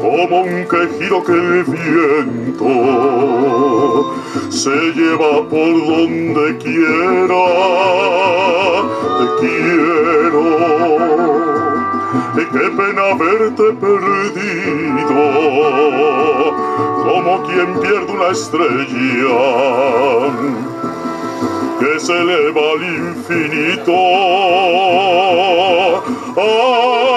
[0.00, 2.70] como un quejido que el viento
[4.48, 7.44] se lleva por donde quiera.
[9.18, 10.44] Te quiero,
[12.34, 15.20] y qué pena verte perdido,
[17.04, 19.38] como quien pierde una estrella
[21.78, 23.92] que se eleva al infinito.
[26.36, 27.09] ¡Ah!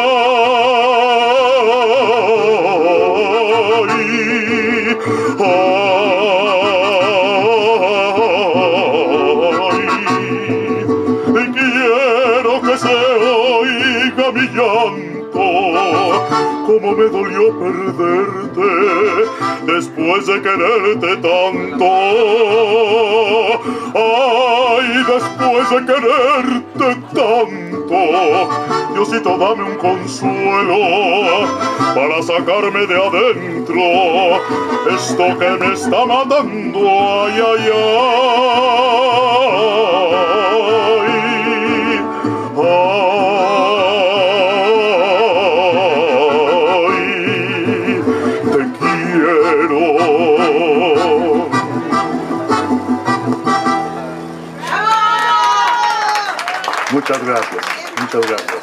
[17.03, 18.61] me dolió perderte
[19.65, 21.85] después de quererte tanto.
[23.93, 27.99] Ay, después de quererte tanto,
[28.93, 30.79] Diosito dame un consuelo
[31.93, 33.81] para sacarme de adentro
[34.89, 36.79] esto que me está matando.
[36.79, 37.69] Ay, ay,
[40.37, 40.42] ay.
[57.03, 57.65] Muchas gracias.
[57.99, 58.62] Muchas gracias.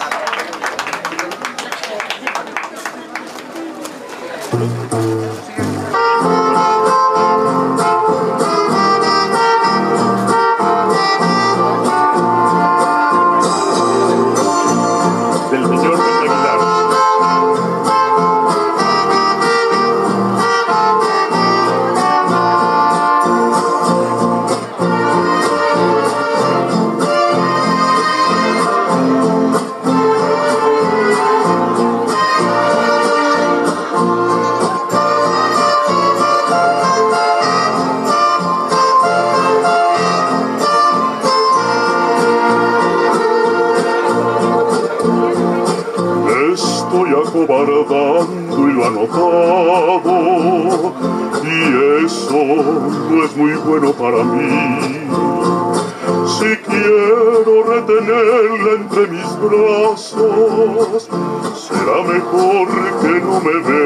[56.26, 61.08] Si quiero retenerla entre mis brazos,
[61.54, 62.68] será mejor
[63.00, 63.79] que no me vea.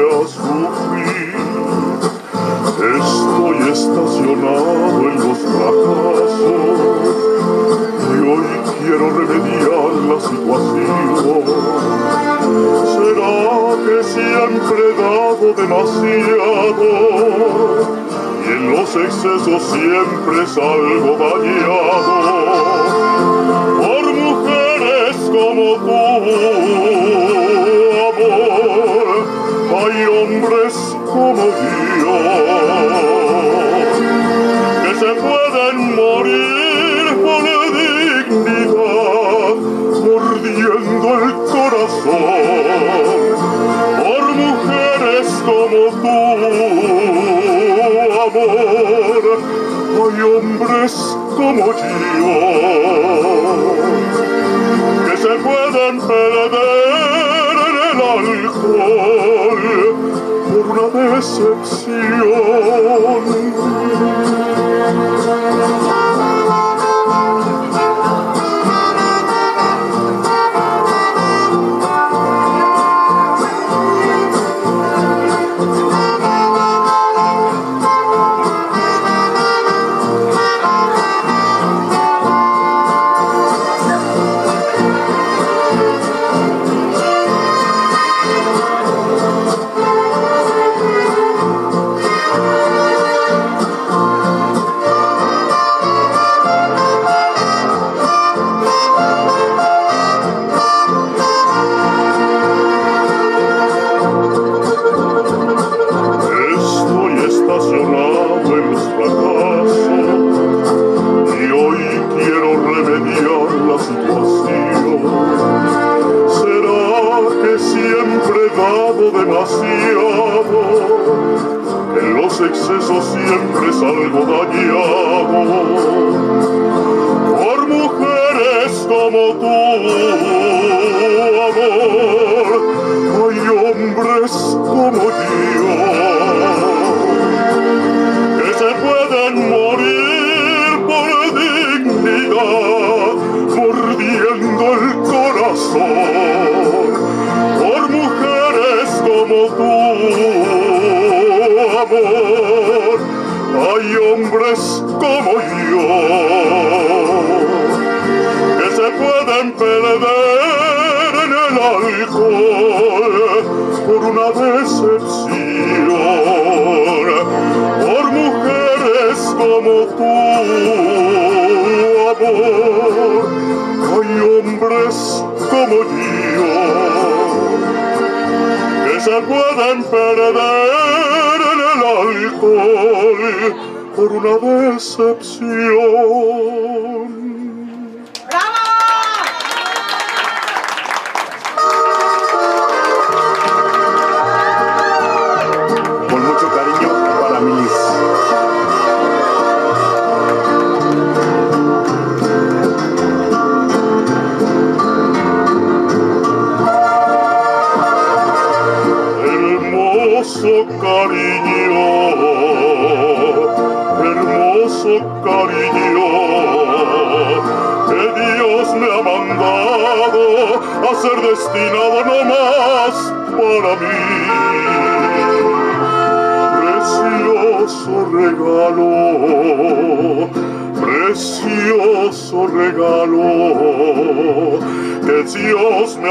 [19.33, 22.14] eso siempre salgo bañado.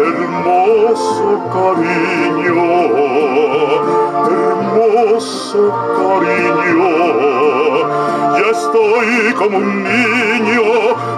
[0.00, 2.66] Hermoso cariño,
[4.26, 5.62] hermoso
[5.98, 6.90] cariño,
[8.36, 10.68] ya estoy como un niño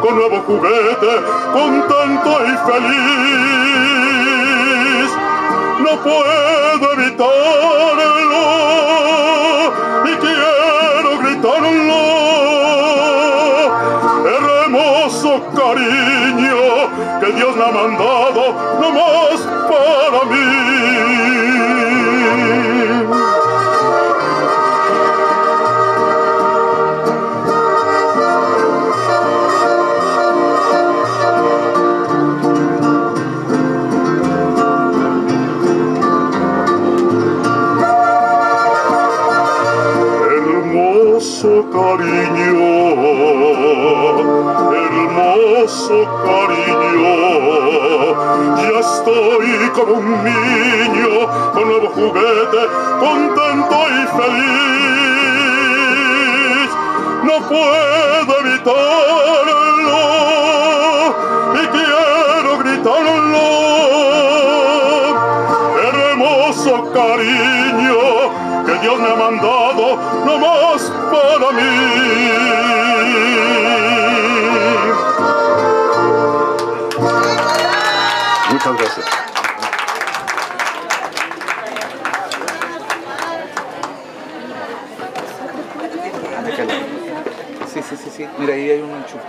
[0.03, 1.12] con nuevo juguete,
[1.55, 3.11] contento y feliz.
[5.78, 8.20] No puedo evitarlo
[17.69, 20.80] mandado nomás para mí.
[49.91, 52.68] Un niño con nuevo juguete,
[53.01, 55.11] contento y feliz.
[57.24, 60.01] No puedo evitarlo
[61.55, 63.47] y quiero gritarlo.
[65.82, 68.03] Hermoso cariño
[68.66, 69.84] que Dios me ha mandado
[70.24, 71.70] no más para mí.
[78.53, 79.30] Muchas gracias.
[87.72, 88.26] Sí, sí, sí, sí.
[88.41, 89.20] Mira, ahí hay un enchufe.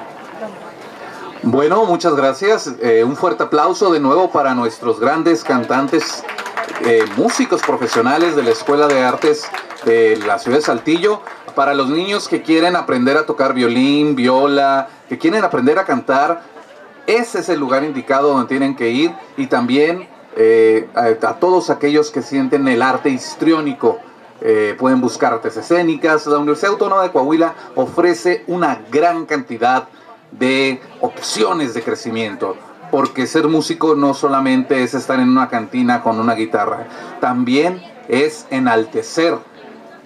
[1.44, 2.72] Bueno, muchas gracias.
[2.82, 6.24] Eh, un fuerte aplauso de nuevo para nuestros grandes cantantes,
[6.86, 9.44] eh, músicos profesionales de la Escuela de Artes
[9.84, 11.22] de la ciudad de Saltillo.
[11.56, 16.44] Para los niños que quieren aprender a tocar violín, viola, que quieren aprender a cantar,
[17.06, 19.12] ese es el lugar indicado donde tienen que ir.
[19.36, 20.08] Y también
[20.38, 24.00] eh, a, a todos aquellos que sienten el arte histriónico.
[24.42, 26.26] Eh, pueden buscar artes escénicas.
[26.26, 29.88] La Universidad Autónoma de Coahuila ofrece una gran cantidad
[30.32, 32.56] de opciones de crecimiento.
[32.90, 36.88] Porque ser músico no solamente es estar en una cantina con una guitarra,
[37.22, 39.38] también es enaltecer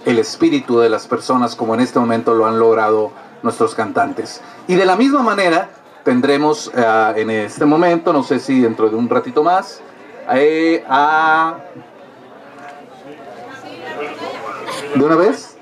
[0.05, 3.11] el espíritu de las personas como en este momento lo han logrado
[3.41, 4.41] nuestros cantantes.
[4.67, 5.69] Y de la misma manera
[6.03, 9.81] tendremos eh, en este momento, no sé si dentro de un ratito más,
[10.31, 11.55] eh, a...
[14.95, 15.57] ¿De una vez?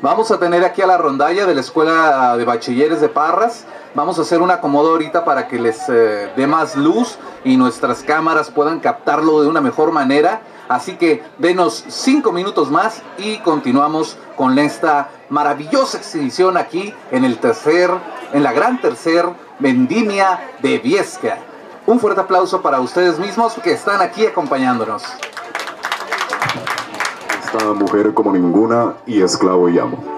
[0.00, 3.66] Vamos a tener aquí a la rondalla de la Escuela de Bachilleres de Parras.
[3.94, 8.02] Vamos a hacer un acomodo ahorita para que les eh, dé más luz y nuestras
[8.02, 10.40] cámaras puedan captarlo de una mejor manera.
[10.70, 17.36] Así que denos cinco minutos más y continuamos con esta maravillosa exhibición aquí en el
[17.36, 17.90] tercer,
[18.32, 19.26] en la gran tercer
[19.58, 21.40] vendimia de Viesca.
[21.84, 25.02] Un fuerte aplauso para ustedes mismos que están aquí acompañándonos.
[27.50, 30.17] Esta mujer como ninguna y esclavo y amo.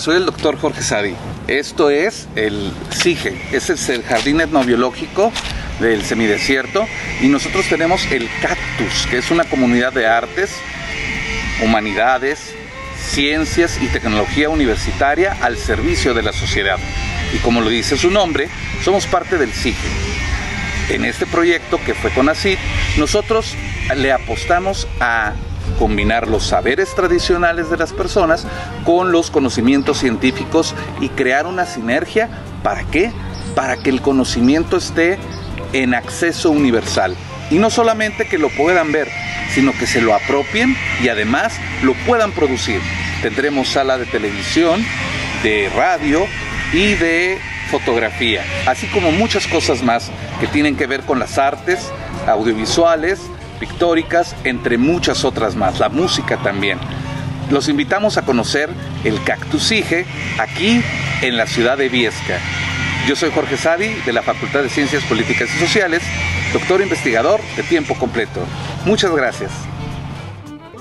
[0.00, 1.14] Soy el doctor Jorge Sadi.
[1.46, 2.72] Esto es el
[3.52, 5.30] ese es el Jardín Etnobiológico
[5.78, 6.86] del semidesierto
[7.20, 10.54] y nosotros tenemos el Cactus, que es una comunidad de artes,
[11.62, 12.54] humanidades,
[12.96, 16.78] ciencias y tecnología universitaria al servicio de la sociedad.
[17.34, 18.48] Y como lo dice su nombre,
[18.82, 19.88] somos parte del CIGE.
[20.88, 22.56] En este proyecto que fue con ACID,
[22.96, 23.54] nosotros
[23.94, 25.34] le apostamos a
[25.80, 28.46] combinar los saberes tradicionales de las personas
[28.84, 32.28] con los conocimientos científicos y crear una sinergia.
[32.62, 33.10] ¿Para qué?
[33.54, 35.18] Para que el conocimiento esté
[35.72, 37.16] en acceso universal.
[37.50, 39.08] Y no solamente que lo puedan ver,
[39.54, 42.82] sino que se lo apropien y además lo puedan producir.
[43.22, 44.84] Tendremos sala de televisión,
[45.42, 46.26] de radio
[46.74, 47.38] y de
[47.70, 50.10] fotografía, así como muchas cosas más
[50.40, 51.90] que tienen que ver con las artes
[52.26, 53.20] audiovisuales,
[53.60, 56.78] pictóricas, entre muchas otras más, la música también.
[57.50, 58.70] Los invitamos a conocer
[59.04, 60.06] el Cactusige
[60.38, 60.82] aquí
[61.20, 62.38] en la ciudad de Viesca.
[63.06, 66.02] Yo soy Jorge Sadi de la Facultad de Ciencias Políticas y Sociales,
[66.52, 68.40] doctor investigador de tiempo completo.
[68.84, 69.50] Muchas gracias.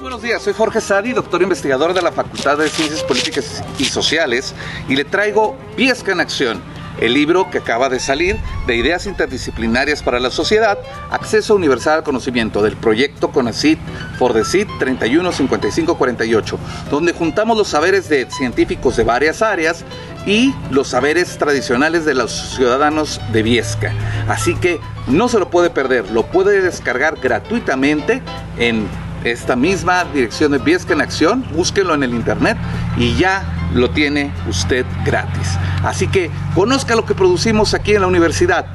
[0.02, 4.56] Buenos días, soy Jorge Sadi, doctor investigador de la Facultad de Ciencias Políticas y Sociales
[4.88, 6.62] y le traigo Viesca en Acción,
[7.02, 8.38] el libro que acaba de salir
[8.68, 10.78] de Ideas Interdisciplinarias para la Sociedad,
[11.12, 13.80] Acceso Universal al Conocimiento del proyecto CONACIT
[14.18, 16.60] for the CIT 315548,
[16.92, 19.84] donde juntamos los saberes de científicos de varias áreas
[20.26, 23.94] y los saberes tradicionales de los ciudadanos de Viesca.
[24.28, 28.22] Así que no se lo puede perder, lo puede descargar gratuitamente
[28.58, 28.88] en
[29.24, 32.58] esta misma dirección de Viesca en Acción, búsquelo en el internet
[32.98, 35.58] y ya lo tiene usted gratis.
[35.84, 38.66] Así que conozca lo que producimos aquí en la universidad.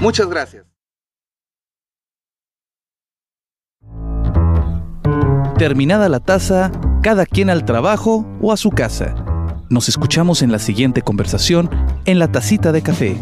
[0.00, 0.64] Muchas gracias.
[5.58, 6.72] Terminada la taza,
[7.02, 9.14] cada quien al trabajo o a su casa.
[9.68, 11.70] Nos escuchamos en la siguiente conversación
[12.06, 13.18] en la tacita de café